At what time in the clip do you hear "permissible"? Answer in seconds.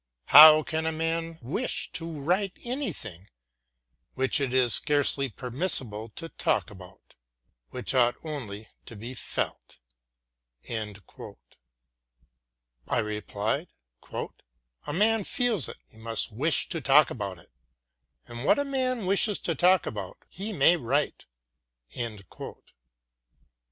5.29-6.09